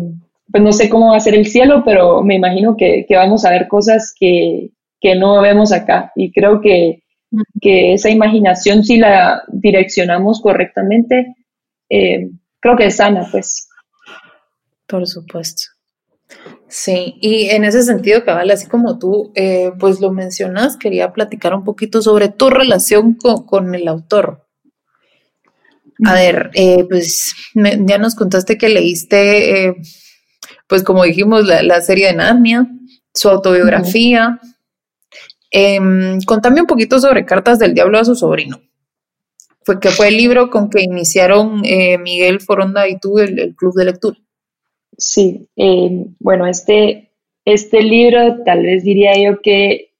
pues 0.52 0.62
no 0.62 0.72
sé 0.72 0.90
cómo 0.90 1.12
va 1.12 1.16
a 1.16 1.20
ser 1.20 1.34
el 1.34 1.46
cielo, 1.46 1.82
pero 1.82 2.22
me 2.22 2.34
imagino 2.34 2.76
que, 2.76 3.06
que 3.08 3.16
vamos 3.16 3.46
a 3.46 3.50
ver 3.50 3.68
cosas 3.68 4.14
que, 4.14 4.68
que 5.00 5.14
no 5.14 5.40
vemos 5.40 5.72
acá. 5.72 6.12
Y 6.14 6.30
creo 6.30 6.60
que, 6.60 7.04
que 7.60 7.94
esa 7.94 8.10
imaginación, 8.10 8.84
si 8.84 8.98
la 8.98 9.42
direccionamos 9.48 10.40
correctamente, 10.40 11.34
eh, 11.88 12.30
creo 12.60 12.76
que 12.76 12.86
es 12.86 12.96
sana, 12.96 13.28
pues. 13.30 13.68
Por 14.86 15.06
supuesto. 15.06 15.64
Sí, 16.68 17.16
y 17.20 17.50
en 17.50 17.64
ese 17.64 17.82
sentido, 17.82 18.24
cabal, 18.24 18.50
así 18.50 18.66
como 18.66 18.98
tú, 18.98 19.32
eh, 19.34 19.70
pues 19.78 20.00
lo 20.00 20.12
mencionas, 20.12 20.76
quería 20.76 21.12
platicar 21.12 21.54
un 21.54 21.64
poquito 21.64 22.02
sobre 22.02 22.28
tu 22.28 22.50
relación 22.50 23.14
con, 23.14 23.74
el 23.74 23.86
autor. 23.86 24.46
A 26.04 26.14
ver, 26.14 26.50
eh, 26.54 26.84
pues 26.88 27.34
ya 27.54 27.98
nos 27.98 28.14
contaste 28.14 28.58
que 28.58 28.68
leíste, 28.68 29.76
pues 30.66 30.82
como 30.82 31.04
dijimos, 31.04 31.46
la, 31.46 31.80
serie 31.80 32.08
de 32.08 32.14
Narnia, 32.14 32.68
su 33.14 33.28
autobiografía. 33.28 34.40
Em, 35.50 36.20
contame 36.26 36.60
un 36.60 36.66
poquito 36.66 36.98
sobre 36.98 37.24
Cartas 37.24 37.58
del 37.58 37.74
Diablo 37.74 37.98
a 37.98 38.04
su 38.04 38.14
sobrino. 38.14 38.60
Fue 39.62 39.80
que 39.80 39.88
fue 39.88 40.08
el 40.08 40.16
libro 40.16 40.50
con 40.50 40.70
que 40.70 40.82
iniciaron 40.82 41.62
eh, 41.64 41.98
Miguel 41.98 42.40
Foronda 42.40 42.88
y 42.88 42.98
tú 42.98 43.18
el, 43.18 43.54
club 43.56 43.74
de 43.74 43.84
lectura. 43.84 44.18
Sí, 44.96 45.48
em, 45.56 46.14
bueno, 46.20 46.46
este, 46.46 47.10
este 47.44 47.82
libro 47.82 48.44
tal 48.44 48.62
vez 48.62 48.84
diría 48.84 49.12
yo 49.16 49.40
que 49.40 49.90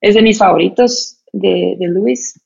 es 0.00 0.14
de 0.14 0.22
mis 0.22 0.38
favoritos 0.38 1.18
de, 1.32 1.76
de 1.78 1.88
Luis. 1.88 2.40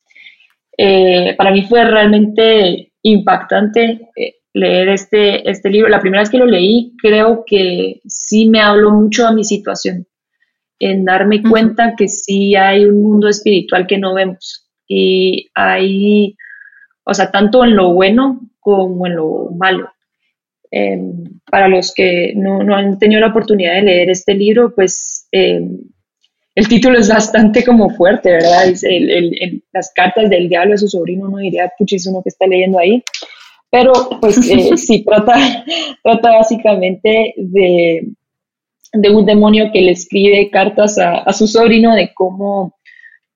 Eh, 0.79 1.35
para 1.37 1.53
mí 1.53 1.63
fue 1.63 1.85
realmente 1.85 2.93
impactante 3.03 4.09
eh, 4.17 4.37
leer 4.53 4.89
este, 4.89 5.49
este 5.49 5.71
libro. 5.71 5.89
La 5.89 6.01
primera 6.01 6.23
vez 6.23 6.31
que 6.31 6.39
lo 6.39 6.47
leí, 6.47 6.95
creo 7.01 7.45
que 7.47 8.01
sí 8.07 8.49
me 8.49 8.61
habló 8.61 8.91
mucho 8.91 9.27
a 9.27 9.33
mi 9.33 9.45
situación 9.45 10.07
en 10.79 11.05
darme 11.05 11.43
cuenta 11.43 11.95
que 11.97 12.09
sí 12.09 12.55
hay 12.55 12.85
un 12.85 13.03
mundo 13.03 13.29
espiritual 13.29 13.87
que 13.87 13.99
no 13.99 14.15
vemos 14.15 14.69
y 14.87 15.49
hay, 15.55 16.37
o 17.05 17.15
sea, 17.15 17.31
tanto 17.31 17.65
en 17.65 17.77
lo 17.77 17.93
bueno 17.93 18.41
como 18.61 19.07
en 19.07 19.17
lo 19.17 19.51
malo. 19.57 19.91
Em, 20.71 21.41
para 21.51 21.69
los 21.69 21.95
que 21.95 22.35
no, 22.37 22.61
han 22.75 22.99
tenido 22.99 23.21
la 23.21 23.29
oportunidad 23.29 23.75
de 23.75 23.83
leer 23.83 24.11
este 24.11 24.35
libro, 24.35 24.75
pues 24.75 25.29
em, 25.31 25.79
el 26.55 26.69
título 26.69 26.99
es 26.99 27.09
bastante 27.09 27.65
como 27.65 27.91
fuerte, 27.91 28.31
¿verdad? 28.31 28.69
Es 28.69 28.85
las 29.73 29.93
cartas 29.95 30.31
del 30.31 30.49
diablo 30.49 30.73
de 30.73 30.79
su 30.79 30.89
sobrino, 30.89 31.29
no 31.29 31.39
diría, 31.39 31.71
puchis, 31.79 32.07
uno 32.07 32.23
que 32.23 32.31
está 32.31 32.47
leyendo 32.47 32.79
ahí. 32.79 33.03
Pero 33.71 33.93
pues 34.21 34.39
eh, 34.51 34.71
sí, 34.77 35.05
trata, 35.05 35.65
trata 36.03 36.31
básicamente 36.31 37.35
de, 37.37 38.09
de 38.93 39.11
un 39.11 39.27
demonio 39.27 39.71
que 39.73 39.81
le 39.81 39.93
escribe 39.93 40.51
cartas 40.51 40.99
a, 40.99 41.33
su 41.33 41.47
sobrino 41.47 41.95
de 41.95 42.13
cómo, 42.15 42.77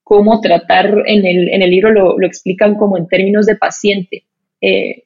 cómo 0.02 0.40
tratar, 0.40 0.86
en 1.06 1.26
el, 1.26 1.48
en 1.48 1.62
el 1.62 1.70
libro 1.70 1.90
lo, 1.90 2.26
explican 2.26 2.76
como 2.76 2.96
en 2.96 3.06
términos 3.06 3.46
de 3.46 3.56
paciente, 3.56 4.24
eh, 4.60 5.04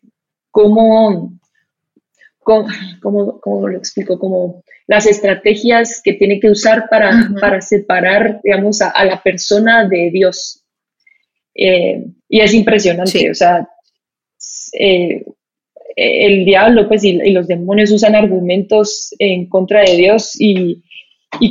cómo, 0.50 1.38
cómo, 2.40 3.68
lo 3.68 3.76
explico, 3.76 4.18
como 4.18 4.62
las 4.86 5.06
estrategias 5.06 6.00
que 6.02 6.14
tiene 6.14 6.40
que 6.40 6.50
usar 6.50 6.88
para, 6.88 7.30
para 7.40 7.60
separar, 7.60 8.40
digamos, 8.42 8.82
a, 8.82 9.04
la 9.04 9.22
persona 9.22 9.88
de 9.88 10.10
Dios. 10.12 10.62
Eh, 11.54 12.04
y 12.28 12.40
es 12.40 12.52
impresionante, 12.52 13.30
o 13.30 13.34
sea, 13.34 13.68
eh, 14.78 15.24
el 15.96 16.44
diablo 16.44 16.88
pues, 16.88 17.04
y, 17.04 17.30
los 17.30 17.46
demonios 17.46 17.90
usan 17.92 18.14
argumentos 18.14 19.14
en 19.18 19.48
contra 19.48 19.82
de 19.82 19.96
Dios 19.96 20.40
y, 20.40 20.82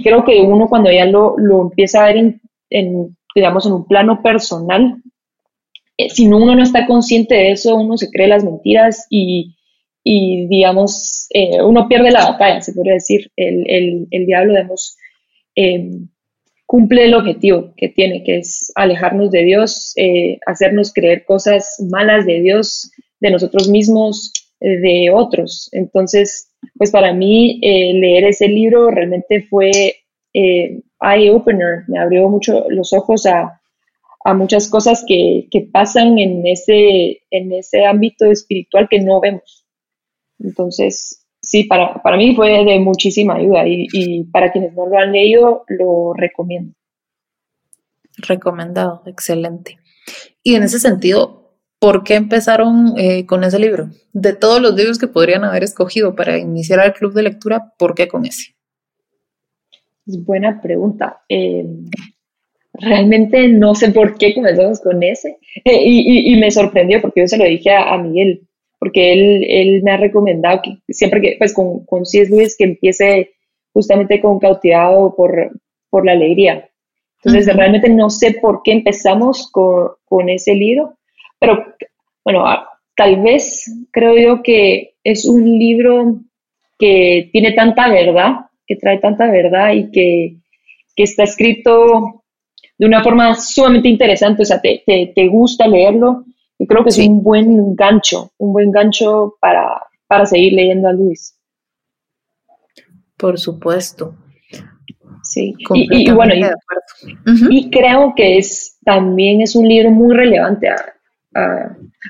creo 0.02 0.24
que 0.24 0.42
uno 0.42 0.68
cuando 0.68 0.92
ya 0.92 1.06
lo, 1.06 1.36
empieza 1.62 2.04
a 2.04 2.08
ver 2.08 2.40
en, 2.70 3.18
digamos, 3.36 3.66
en 3.66 3.74
un 3.74 3.88
plano 3.88 4.22
personal, 4.22 5.02
eh, 5.98 6.10
si 6.10 6.28
uno 6.28 6.56
no 6.56 6.64
está 6.64 6.86
consciente 6.88 7.36
de 7.36 7.52
eso, 7.52 7.76
uno 7.76 7.98
se 7.98 8.10
cree 8.10 8.28
las 8.28 8.44
mentiras 8.44 9.08
y, 9.10 9.56
digamos, 10.04 11.28
eh, 11.34 11.62
uno 11.62 11.88
pierde 11.88 12.12
la 12.12 12.32
batalla, 12.32 12.62
se 12.62 12.74
podría 12.74 12.94
decir. 12.94 13.32
El, 13.36 14.08
diablo, 14.10 14.54
digamos, 14.54 14.98
em, 15.56 16.10
cumple 16.66 17.06
el 17.06 17.14
objetivo 17.14 17.74
que 17.78 17.90
tiene, 17.90 18.24
que 18.24 18.38
es 18.40 18.72
alejarnos 18.76 19.32
de 19.32 19.44
Dios, 19.44 19.94
eh, 19.98 20.40
hacernos 20.48 20.94
creer 20.94 21.26
cosas 21.26 21.78
malas 21.92 22.26
de 22.26 22.42
Dios, 22.42 22.92
de 23.24 23.32
nosotros 23.32 23.70
mismos, 23.70 24.32
eh, 24.60 24.78
de 24.78 25.12
otros. 25.12 25.70
Entonces, 25.72 26.52
pues 26.78 26.92
para 26.92 27.14
mí 27.14 27.60
eh, 27.64 27.94
leer 27.94 28.26
ese 28.26 28.50
libro 28.50 28.92
realmente 28.92 29.42
fue 29.50 29.72
eh, 30.34 30.82
eye-opener, 31.02 31.86
me 31.88 32.00
abrió 32.00 32.28
mucho 32.30 32.66
los 32.70 32.92
ojos 32.94 33.26
a, 33.26 33.60
muchas 34.36 34.70
cosas 34.70 35.04
que, 35.06 35.48
pasan 35.72 36.18
en 36.18 36.48
ese, 36.48 37.24
en 37.30 37.52
ese 37.52 37.86
ámbito 37.86 38.26
espiritual 38.26 38.88
que 38.90 39.02
no 39.02 39.20
vemos. 39.20 39.66
Entonces, 40.40 41.26
sí, 41.42 41.66
para, 41.66 42.02
para 42.02 42.16
mí 42.16 42.34
fue 42.34 42.64
de 42.64 42.80
muchísima 42.80 43.36
ayuda 43.36 43.64
y 43.66 44.24
para 44.32 44.52
quienes 44.52 44.74
no 44.74 44.86
lo 44.86 44.98
han 44.98 45.12
leído, 45.12 45.66
lo 45.68 46.14
recomiendo. 46.14 46.74
Recomendado, 48.18 49.04
excelente. 49.08 49.78
Y 50.42 50.56
en 50.56 50.64
ese 50.64 50.80
sentido, 50.80 51.43
¿por 51.84 52.06
qué 52.06 52.16
empezaron 52.16 52.94
eh, 52.98 53.26
con 53.26 53.44
ese 53.44 53.60
libro? 53.60 53.90
De 54.14 54.32
todos 54.34 54.62
los 54.62 54.74
libros 54.74 54.98
que 54.98 55.10
podrían 55.10 55.44
haber 55.44 55.66
escogido 55.66 56.16
para 56.16 56.38
iniciar 56.38 56.80
el 56.80 56.94
club 56.94 57.14
de 57.14 57.24
lectura, 57.24 57.74
¿por 57.78 57.94
qué 57.94 58.08
con 58.08 58.26
ese? 58.26 58.56
Es 60.08 60.24
buena 60.24 60.62
pregunta. 60.62 61.22
Em, 61.28 61.84
realmente 62.72 63.50
no 63.50 63.76
sé 63.76 63.92
por 63.92 64.18
qué 64.18 64.34
comenzamos 64.34 64.80
con 64.80 65.04
ese. 65.04 65.38
Eh, 65.66 65.84
y, 65.86 66.36
me 66.38 66.50
sorprendió 66.52 67.02
porque 67.02 67.20
yo 67.20 67.28
se 67.28 67.38
lo 67.38 67.44
dije 67.44 67.72
a, 67.72 67.98
Miguel, 67.98 68.48
porque 68.80 69.14
él, 69.14 69.84
me 69.84 69.92
ha 69.92 69.98
recomendado 69.98 70.62
que 70.64 70.78
siempre 70.88 71.22
que, 71.22 71.36
pues 71.38 71.54
con, 71.54 71.86
con 71.86 72.06
C.S. 72.06 72.32
Lewis, 72.32 72.56
que 72.58 72.64
empiece 72.64 73.34
justamente 73.74 74.22
con 74.22 74.40
cautivado 74.40 75.14
por, 75.16 75.52
por 75.90 76.06
la 76.06 76.14
alegría. 76.14 76.70
Entonces, 77.24 77.54
realmente 77.54 77.90
no 77.90 78.10
sé 78.10 78.38
por 78.42 78.62
qué 78.64 78.72
empezamos 78.72 79.50
con, 79.52 79.90
con 80.06 80.30
ese 80.30 80.56
libro, 80.56 80.98
pero 81.44 81.76
bueno, 82.24 82.46
tal 82.96 83.22
vez 83.22 83.70
creo 83.92 84.18
yo 84.18 84.42
que 84.42 84.94
es 85.04 85.26
un 85.26 85.44
libro 85.44 86.22
que 86.80 87.30
tiene 87.34 87.52
tanta 87.52 87.90
verdad, 87.90 88.46
que 88.66 88.78
trae 88.78 88.98
tanta 89.00 89.30
verdad 89.30 89.74
y 89.74 89.92
que, 89.92 90.38
está 90.96 91.24
escrito 91.24 92.24
de 92.78 92.86
una 92.86 93.04
forma 93.04 93.36
sumamente 93.36 93.90
interesante, 93.90 94.44
o 94.44 94.46
sea, 94.46 94.62
te, 94.62 95.28
gusta 95.30 95.68
leerlo 95.68 96.24
y 96.58 96.66
creo 96.66 96.84
que 96.84 96.92
es 96.92 96.98
un 97.00 97.22
buen 97.22 97.76
gancho, 97.76 98.32
un 98.38 98.54
buen 98.54 98.72
gancho 98.72 99.36
para, 99.42 99.82
seguir 100.26 100.54
leyendo 100.54 100.88
a 100.88 100.94
Luis. 100.94 101.38
Por 103.18 103.38
supuesto. 103.38 104.16
Sí, 105.24 105.56
y, 105.74 106.10
bueno, 106.12 106.36
y, 107.50 107.70
creo 107.70 108.14
que 108.16 108.38
es 108.38 108.78
también 108.86 109.42
es 109.42 109.56
un 109.56 109.68
libro 109.68 109.92
muy 109.92 110.16
relevante 110.16 110.70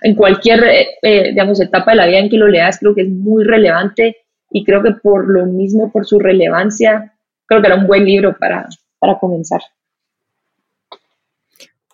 en 0.02 0.16
cualquier, 0.16 0.64
eh, 0.64 0.88
eh, 1.02 1.30
digamos, 1.30 1.62
etapa 1.62 1.92
de 1.92 1.98
la 1.98 2.08
vida 2.08 2.20
en 2.20 2.30
que 2.30 2.38
lo 2.38 2.48
leas, 2.48 2.80
creo 2.80 2.96
que 2.96 3.02
es 3.02 3.10
muy 3.10 3.44
relevante 3.44 4.18
y 4.52 4.64
creo 4.64 4.84
que 4.84 4.92
por 4.92 5.30
lo 5.30 5.46
mismo, 5.46 5.92
por 5.92 6.06
su 6.06 6.20
relevancia, 6.20 7.14
creo 7.46 7.62
que 7.62 7.68
era 7.68 7.78
un 7.78 7.88
buen 7.88 8.06
libro 8.06 8.36
para, 8.38 8.68
para 9.00 9.18
comenzar. 9.20 9.62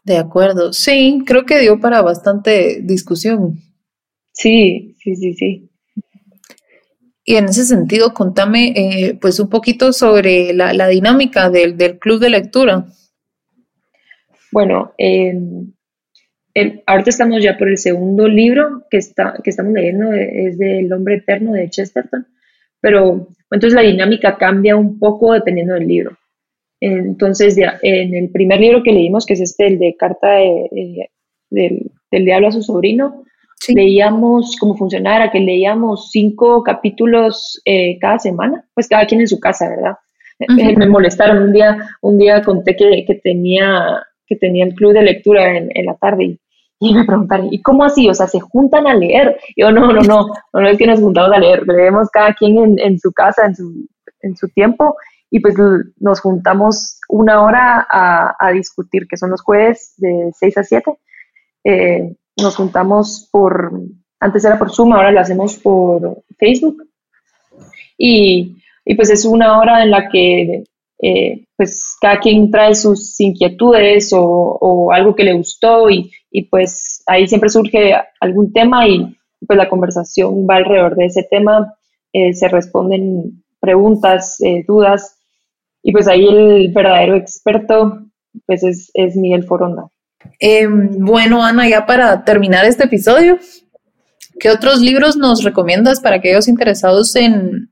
De 0.03 0.17
acuerdo, 0.17 0.73
sí, 0.73 1.21
creo 1.25 1.45
que 1.45 1.59
dio 1.59 1.79
para 1.79 2.01
bastante 2.01 2.79
discusión. 2.81 3.59
Sí, 4.31 4.95
sí, 4.99 5.15
sí, 5.15 5.33
sí. 5.33 5.69
Y 7.23 7.35
en 7.35 7.45
ese 7.45 7.65
sentido, 7.65 8.13
contame 8.13 8.73
eh, 8.75 9.17
pues 9.21 9.39
un 9.39 9.49
poquito 9.49 9.93
sobre 9.93 10.51
la, 10.53 10.87
dinámica 10.87 11.51
del, 11.51 11.77
del, 11.77 11.99
club 11.99 12.19
de 12.19 12.31
lectura. 12.31 12.87
Bueno, 14.51 14.93
eh, 14.97 15.33
ahorita 16.85 17.09
estamos 17.09 17.43
ya 17.43 17.57
por 17.57 17.69
el 17.69 17.77
segundo 17.77 18.27
libro 18.27 18.83
que, 18.89 18.97
está, 18.97 19.35
que 19.43 19.49
estamos 19.49 19.73
leyendo, 19.73 20.11
es 20.13 20.57
del 20.57 20.91
Hombre 20.93 21.15
Eterno 21.15 21.53
de 21.53 21.69
Chesterton, 21.69 22.27
pero 22.81 23.27
entonces 23.51 23.73
la 23.73 23.81
dinámica 23.81 24.37
cambia 24.37 24.75
un 24.75 24.99
poco 24.99 25.33
dependiendo 25.33 25.73
del 25.73 25.87
libro. 25.87 26.17
Entonces, 26.79 27.55
ya, 27.57 27.77
en 27.81 28.15
el 28.15 28.29
primer 28.29 28.59
libro 28.59 28.83
que 28.83 28.93
leímos, 28.93 29.25
que 29.25 29.33
es 29.33 29.41
este, 29.41 29.67
el 29.67 29.79
de 29.79 29.95
Carta 29.97 30.37
del, 31.49 31.91
Diablo 32.11 32.47
a 32.47 32.51
su 32.51 32.61
sobrino, 32.61 33.23
leíamos 33.67 34.55
cómo 34.57 34.75
funcionara, 34.75 35.29
que 35.29 35.39
leíamos 35.39 36.09
cinco 36.11 36.63
capítulos 36.63 37.61
eh, 37.65 37.97
cada 37.99 38.19
semana, 38.19 38.65
pues 38.73 38.87
cada 38.87 39.05
quien 39.05 39.21
en 39.21 39.27
su 39.27 39.39
casa, 39.39 39.69
¿verdad? 39.69 39.95
Eh, 40.39 40.75
me 40.77 40.87
molestaron 40.87 41.43
un 41.43 41.51
día, 41.51 41.77
un 42.01 42.17
día 42.17 42.41
conté 42.41 42.75
que, 42.77 43.03
que, 43.05 43.15
tenía, 43.15 44.01
que 44.25 44.37
tenía 44.37 44.65
el 44.65 44.73
club 44.73 44.93
de 44.93 45.01
lectura 45.01 45.57
en, 45.57 45.69
en 45.73 45.85
la 45.85 45.95
tarde 45.95 46.23
y, 46.23 46.39
y, 46.79 46.93
me 46.93 47.05
preguntaron, 47.05 47.47
¿y 47.51 47.61
cómo 47.61 47.83
así? 47.83 48.09
O 48.09 48.13
sea, 48.13 48.27
¿se 48.27 48.39
juntan 48.39 48.87
a 48.87 48.93
leer? 48.93 49.39
Yo, 49.55 49.71
no, 49.71 49.91
no, 49.91 50.01
no, 50.01 50.27
no, 50.53 50.67
es 50.67 50.77
que 50.77 50.87
nos 50.87 50.99
juntamos 50.99 51.31
a 51.31 51.39
leer, 51.39 51.67
leemos 51.67 52.09
cada 52.09 52.33
quien 52.33 52.57
en, 52.57 52.79
en 52.79 52.99
su 52.99 53.11
casa, 53.11 53.45
en 53.45 53.55
su, 53.55 53.87
en 54.21 54.35
su 54.35 54.47
tiempo 54.49 54.95
y 55.31 55.39
pues 55.39 55.55
nos 55.99 56.21
juntamos 56.21 56.99
una 57.07 57.43
hora 57.43 57.85
a, 57.89 58.35
a 58.39 58.51
discutir, 58.51 59.07
que 59.07 59.17
son 59.17 59.29
los 59.29 59.41
jueves 59.41 59.93
de 59.97 60.31
6 60.33 60.57
a 60.57 60.63
7. 60.63 60.91
Eh, 61.63 62.15
nos 62.41 62.55
juntamos 62.55 63.29
por, 63.31 63.71
antes 64.19 64.45
era 64.45 64.57
por 64.57 64.71
Zoom, 64.71 64.93
ahora 64.93 65.11
lo 65.11 65.19
hacemos 65.19 65.57
por 65.57 66.23
Facebook. 66.37 66.83
Y, 67.97 68.57
y 68.85 68.95
pues 68.95 69.09
es 69.11 69.25
una 69.25 69.59
hora 69.59 69.83
en 69.83 69.91
la 69.91 70.09
que 70.09 70.63
eh, 71.01 71.45
pues 71.55 71.95
cada 72.01 72.19
quien 72.19 72.49
trae 72.49 72.73
sus 72.73 73.19
inquietudes 73.19 74.11
o, 74.13 74.21
o 74.21 74.91
algo 74.91 75.15
que 75.15 75.23
le 75.23 75.33
gustó 75.33 75.89
y, 75.89 76.11
y, 76.31 76.49
pues 76.49 77.03
ahí 77.07 77.27
siempre 77.27 77.49
surge 77.49 77.93
algún 78.19 78.53
tema 78.53 78.87
y 78.87 79.17
pues 79.47 79.57
la 79.57 79.69
conversación 79.69 80.45
va 80.49 80.57
alrededor 80.57 80.95
de 80.95 81.05
ese 81.05 81.27
tema, 81.29 81.73
eh, 82.13 82.33
se 82.33 82.47
responden 82.47 83.43
preguntas, 83.59 84.39
eh, 84.41 84.63
dudas 84.67 85.17
y 85.81 85.91
pues 85.91 86.07
ahí 86.07 86.27
el 86.27 86.71
verdadero 86.73 87.15
experto 87.15 87.99
pues 88.45 88.63
es, 88.63 88.91
es 88.93 89.15
Miguel 89.15 89.43
Foronda. 89.43 89.89
Em, 90.39 90.89
bueno, 90.99 91.43
Ana, 91.43 91.67
ya 91.67 91.85
para 91.85 92.23
terminar 92.23 92.65
este 92.65 92.85
episodio, 92.85 93.39
¿qué 94.39 94.49
otros 94.49 94.79
libros 94.81 95.17
nos 95.17 95.43
recomiendas 95.43 95.99
para 95.99 96.17
aquellos 96.17 96.47
interesados 96.47 97.15
en, 97.15 97.71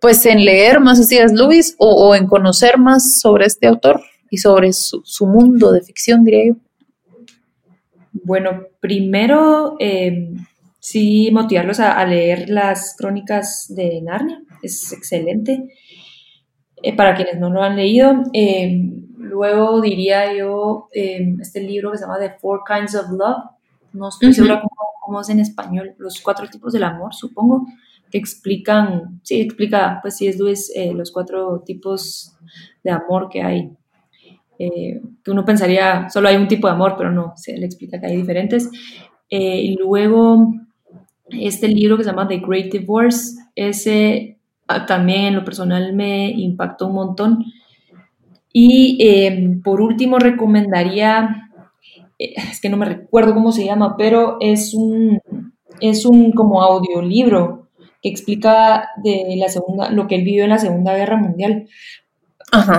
pues, 0.00 0.24
en 0.26 0.44
leer 0.44 0.80
más 0.80 1.00
así 1.00 1.18
es 1.18 1.32
Luis 1.32 1.74
o, 1.78 2.14
en 2.14 2.26
conocer 2.26 2.78
más 2.78 3.20
sobre 3.20 3.46
este 3.46 3.66
autor 3.66 4.00
y 4.30 4.38
sobre 4.38 4.72
su, 4.72 5.02
mundo 5.26 5.72
de 5.72 5.82
ficción, 5.82 6.24
diría 6.24 6.48
yo? 6.48 6.54
Bueno, 8.12 8.62
primero 8.80 9.76
em, 9.78 10.34
sí 10.78 11.30
motivarlos 11.32 11.80
a, 11.80 12.04
leer 12.04 12.50
las 12.50 12.94
crónicas 12.96 13.66
de 13.68 14.00
Narnia, 14.02 14.42
es 14.62 14.92
excelente. 14.92 15.68
Eh, 16.82 16.96
para 16.96 17.14
quienes 17.14 17.38
no 17.38 17.50
lo 17.50 17.62
han 17.62 17.76
leído, 17.76 18.22
em, 18.32 19.00
Luego 19.20 19.80
diría 19.80 20.34
yo 20.34 20.88
em, 20.92 21.40
este 21.40 21.60
libro 21.60 21.92
que 21.92 21.98
se 21.98 22.04
llama 22.04 22.18
The 22.18 22.38
Four 22.40 22.62
Kinds 22.66 22.94
of 22.94 23.10
Love. 23.10 23.44
No 23.92 24.08
estoy 24.08 24.32
segura 24.32 24.62
cómo, 25.00 25.20
es 25.20 25.28
en 25.28 25.40
español. 25.40 25.94
Los 25.98 26.20
cuatro 26.20 26.48
tipos 26.48 26.72
del 26.72 26.84
amor, 26.84 27.14
supongo, 27.14 27.66
que 28.10 28.18
explican, 28.18 29.20
sí, 29.22 29.40
explica, 29.40 29.98
pues 30.02 30.16
sí, 30.16 30.26
es 30.26 30.38
Luis, 30.38 30.72
eh, 30.74 30.92
los 30.94 31.12
cuatro 31.12 31.62
tipos 31.64 32.34
de 32.82 32.90
amor 32.90 33.28
que 33.28 33.42
hay. 33.42 33.76
Eh, 34.62 35.00
que 35.24 35.30
uno 35.30 35.42
pensaría 35.42 36.10
solo 36.10 36.28
hay 36.28 36.36
un 36.36 36.46
tipo 36.46 36.66
de 36.66 36.74
amor, 36.74 36.94
pero 36.98 37.10
no, 37.10 37.32
se 37.34 37.56
le 37.56 37.64
explica 37.64 37.98
que 37.98 38.08
hay 38.08 38.16
diferentes. 38.16 38.70
Eh, 39.30 39.62
y 39.62 39.76
luego 39.76 40.52
este 41.30 41.66
libro 41.68 41.96
que 41.96 42.04
se 42.04 42.10
llama 42.10 42.28
The 42.28 42.42
Great 42.46 42.70
Divorce, 42.70 43.38
ese 43.54 44.36
ah, 44.68 44.84
también 44.84 45.26
en 45.26 45.36
lo 45.36 45.44
personal 45.46 45.94
me 45.94 46.30
impactó 46.30 46.88
un 46.88 46.94
montón 46.94 47.44
y 48.52 48.98
em, 49.00 49.62
por 49.62 49.80
último 49.80 50.18
recomendaría, 50.18 51.50
eh, 52.18 52.34
es 52.36 52.60
que 52.60 52.68
no 52.68 52.76
me 52.76 52.86
recuerdo 52.86 53.32
cómo 53.32 53.52
se 53.52 53.64
llama, 53.64 53.96
pero 53.96 54.36
es 54.40 54.74
un, 54.74 55.22
es 55.80 56.04
un 56.04 56.32
como 56.32 56.62
audiolibro 56.62 57.68
que 58.02 58.10
explica 58.10 58.90
de 59.02 59.36
la 59.38 59.48
segunda, 59.48 59.90
lo 59.90 60.06
que 60.06 60.16
él 60.16 60.24
vivió 60.24 60.44
en 60.44 60.50
la 60.50 60.58
Segunda 60.58 60.94
Guerra 60.94 61.16
Mundial. 61.16 61.66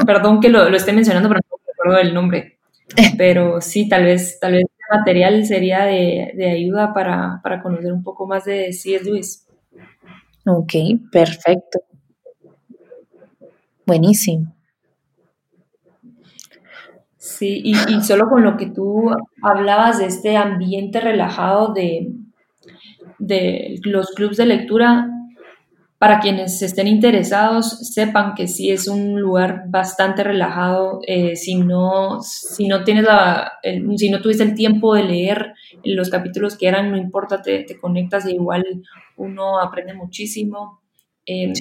Perdón 0.05 0.39
que 0.41 0.49
lo, 0.49 0.69
lo, 0.69 0.75
esté 0.75 0.93
mencionando, 0.93 1.29
pero 1.29 1.40
acuerdo 1.81 1.97
del 1.97 2.13
nombre. 2.13 2.59
Pero 3.17 3.61
sí, 3.61 3.87
tal 3.87 4.05
vez, 4.05 4.39
tal 4.39 4.53
vez 4.53 4.63
el 4.63 4.97
material 4.97 5.45
sería 5.45 5.85
de, 5.85 6.31
de 6.35 6.51
ayuda 6.51 6.93
para, 6.93 7.39
para, 7.43 7.61
conocer 7.61 7.91
un 7.93 8.03
poco 8.03 8.27
más 8.27 8.45
de 8.45 8.71
C.S. 8.73 9.05
Lewis. 9.05 9.47
Ok, 10.45 10.73
perfecto. 11.11 11.79
Buenísimo. 13.85 14.53
Sí, 17.17 17.61
y, 17.63 17.75
solo 18.01 18.27
con 18.27 18.43
lo 18.43 18.57
que 18.57 18.67
tú 18.67 19.11
hablabas 19.43 19.99
de 19.99 20.05
este 20.05 20.37
ambiente 20.37 20.99
relajado 20.99 21.73
de, 21.73 22.13
de 23.19 23.79
los 23.83 24.09
clubes 24.11 24.37
de 24.37 24.47
lectura, 24.47 25.07
para 26.01 26.19
quienes 26.19 26.59
estén 26.63 26.87
interesados, 26.87 27.77
sepan 27.93 28.33
que 28.33 28.47
sí 28.47 28.71
es 28.71 28.87
un 28.87 29.21
lugar 29.21 29.65
bastante 29.67 30.23
relajado. 30.23 30.99
Eh, 31.05 31.35
si, 31.35 31.53
no, 31.57 32.23
si, 32.23 32.67
no 32.67 32.83
tienes 32.83 33.03
la, 33.03 33.51
si 33.97 34.09
no 34.09 34.19
tuviste 34.19 34.41
el 34.41 34.55
tiempo 34.55 34.95
de 34.95 35.03
leer 35.03 35.53
los 35.83 36.09
capítulos 36.09 36.57
que 36.57 36.67
eran, 36.67 36.89
no 36.89 36.97
importa, 36.97 37.43
te, 37.43 37.65
te 37.65 37.77
conectas 37.77 38.25
e 38.25 38.31
igual 38.31 38.65
uno 39.15 39.59
aprende 39.59 39.93
muchísimo. 39.93 40.81
Eh, 41.27 41.53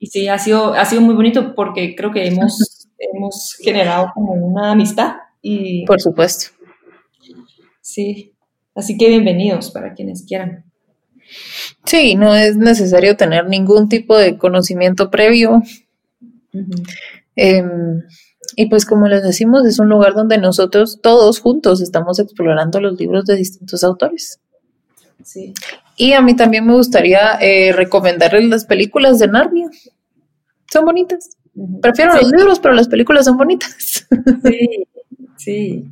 y 0.00 0.06
sí, 0.08 0.26
ha 0.26 0.38
sido, 0.40 0.74
ha 0.74 0.84
sido 0.84 1.00
muy 1.00 1.14
bonito 1.14 1.54
porque 1.54 1.94
creo 1.94 2.10
que 2.10 2.26
hemos 2.26 2.88
hemos 2.98 3.56
generado 3.62 4.10
como 4.12 4.32
una 4.32 4.72
amistad. 4.72 5.14
Y, 5.40 5.86
Por 5.86 6.00
supuesto. 6.00 6.50
Sí, 7.80 8.34
así 8.74 8.98
que 8.98 9.08
bienvenidos 9.10 9.70
para 9.70 9.94
quienes 9.94 10.26
quieran. 10.26 10.65
Sí, 11.84 12.14
no 12.14 12.34
es 12.34 12.56
necesario 12.56 13.16
tener 13.16 13.48
ningún 13.48 13.88
tipo 13.88 14.16
de 14.16 14.38
conocimiento 14.38 15.10
previo. 15.10 15.62
Em, 17.34 18.02
y 18.56 18.66
pues 18.66 18.86
como 18.86 19.08
les 19.08 19.22
decimos, 19.22 19.66
es 19.66 19.78
un 19.78 19.88
lugar 19.88 20.14
donde 20.14 20.38
nosotros 20.38 21.00
todos 21.02 21.40
juntos 21.40 21.80
estamos 21.80 22.18
explorando 22.18 22.80
los 22.80 22.98
libros 22.98 23.24
de 23.24 23.36
distintos 23.36 23.84
autores. 23.84 24.40
Sí. 25.22 25.52
Y 25.96 26.12
a 26.12 26.22
mí 26.22 26.36
también 26.36 26.66
me 26.66 26.74
gustaría 26.74 27.38
eh, 27.40 27.72
recomendarles 27.72 28.48
las 28.48 28.64
películas 28.64 29.18
de 29.18 29.28
Narnia. 29.28 29.68
Son 30.70 30.84
bonitas. 30.84 31.36
Prefiero 31.80 32.14
los 32.14 32.30
libros, 32.30 32.60
pero 32.60 32.74
las 32.74 32.88
películas 32.88 33.24
son 33.24 33.36
bonitas. 33.36 34.06
Sí, 34.44 34.86
sí. 35.36 35.90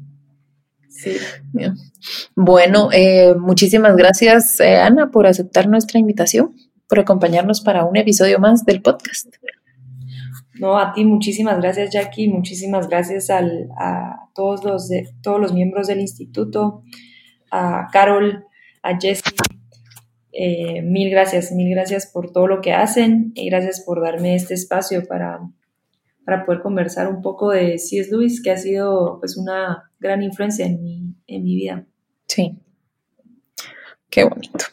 Sí. 0.94 1.16
Bueno, 2.36 2.88
eh, 2.92 3.34
muchísimas 3.34 3.96
gracias, 3.96 4.60
eh, 4.60 4.76
Ana, 4.76 5.10
por 5.10 5.26
aceptar 5.26 5.68
nuestra 5.68 5.98
invitación, 5.98 6.54
por 6.88 7.00
acompañarnos 7.00 7.60
para 7.60 7.84
un 7.84 7.96
episodio 7.96 8.38
más 8.38 8.64
del 8.64 8.80
podcast. 8.80 9.26
No, 10.60 10.78
a 10.78 10.92
ti 10.92 11.04
muchísimas 11.04 11.58
gracias, 11.58 11.92
Jackie, 11.92 12.28
muchísimas 12.28 12.88
gracias 12.88 13.28
a 13.30 13.40
todos 14.34 14.64
los, 14.64 14.88
de, 14.88 15.08
todos 15.20 15.40
los 15.40 15.52
miembros 15.52 15.88
del 15.88 16.00
instituto, 16.00 16.84
a 17.50 17.88
Carol, 17.92 18.44
a 18.82 18.98
Jessie, 19.00 19.34
eh, 20.36 20.82
mil 20.82 21.10
gracias, 21.10 21.52
mil 21.52 21.70
gracias 21.70 22.10
por 22.12 22.32
todo 22.32 22.48
lo 22.48 22.60
que 22.60 22.72
hacen 22.72 23.32
y 23.34 23.48
gracias 23.48 23.82
por 23.84 24.02
darme 24.02 24.34
este 24.34 24.54
espacio 24.54 25.06
para, 25.06 25.40
para 26.24 26.44
poder 26.44 26.60
conversar 26.60 27.08
un 27.08 27.22
poco 27.22 27.50
de 27.50 27.78
C.S. 27.78 28.10
Lewis, 28.10 28.42
que 28.42 28.50
ha 28.50 28.56
sido 28.56 29.18
pues 29.20 29.36
una 29.36 29.92
gran 30.04 30.22
influencia 30.22 30.66
en 30.66 30.82
mi, 30.82 31.14
en 31.26 31.42
mi 31.42 31.56
vida. 31.56 31.84
Sí. 32.26 32.58
Qué 34.10 34.24
bonito. 34.24 34.66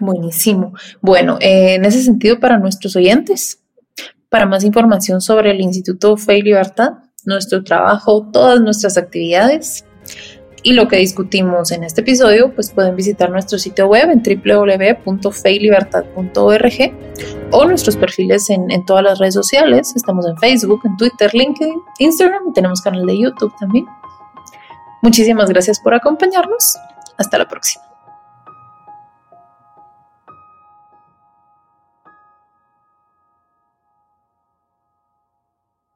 Buenísimo. 0.00 0.72
Bueno, 1.00 1.38
eh, 1.40 1.74
en 1.74 1.84
ese 1.84 2.02
sentido, 2.02 2.40
para 2.40 2.58
nuestros 2.58 2.96
oyentes, 2.96 3.62
para 4.28 4.46
más 4.46 4.64
información 4.64 5.20
sobre 5.20 5.50
el 5.50 5.60
Instituto 5.60 6.16
Fe 6.16 6.38
y 6.38 6.42
Libertad, 6.42 6.94
nuestro 7.24 7.62
trabajo, 7.62 8.28
todas 8.32 8.60
nuestras 8.60 8.96
actividades, 8.96 9.84
y 10.62 10.72
lo 10.72 10.88
que 10.88 10.96
discutimos 10.96 11.70
en 11.70 11.84
este 11.84 12.00
episodio, 12.00 12.54
pues 12.54 12.70
pueden 12.70 12.96
visitar 12.96 13.30
nuestro 13.30 13.58
sitio 13.58 13.86
web 13.86 14.08
en 14.10 14.22
www.feylibertad.org 14.22 16.72
o 17.52 17.64
nuestros 17.66 17.96
perfiles 17.96 18.50
en, 18.50 18.68
en, 18.70 18.84
todas 18.84 19.04
las 19.04 19.20
redes 19.20 19.34
sociales. 19.34 19.92
Estamos 19.94 20.26
en 20.26 20.36
Facebook, 20.38 20.80
en 20.84 20.96
Twitter, 20.96 21.32
LinkedIn, 21.32 21.76
Instagram 22.00 22.48
y 22.50 22.52
tenemos 22.52 22.82
canal 22.82 23.06
de 23.06 23.20
YouTube 23.20 23.54
también. 23.60 23.86
Muchísimas 25.02 25.48
gracias 25.48 25.80
por 25.80 25.94
acompañarnos. 25.94 26.76
Hasta 27.16 27.38
la 27.38 27.48
próxima. 27.48 27.87